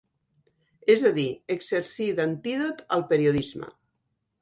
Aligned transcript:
És 0.93 1.03
a 1.09 1.11
dir, 1.17 1.27
exercir 1.57 2.09
d'antídot 2.23 2.85
al 2.99 3.09
periodisme. 3.15 3.75